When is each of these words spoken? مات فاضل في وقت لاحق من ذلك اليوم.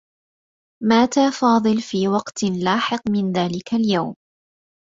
مات 0.83 1.13
فاضل 1.39 1.81
في 1.81 2.07
وقت 2.07 2.43
لاحق 2.43 3.01
من 3.09 3.31
ذلك 3.31 3.73
اليوم. 3.73 4.15